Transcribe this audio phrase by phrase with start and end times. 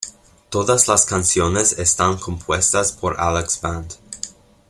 [0.49, 3.93] Todas las canciones están compuestas por Alex Band.